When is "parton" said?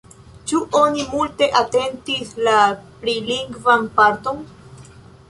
4.01-4.41